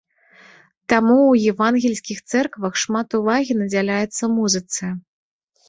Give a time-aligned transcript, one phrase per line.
[0.93, 4.93] Таму ў евангельскіх цэрквах шмат увагі надзяляецца музыцы.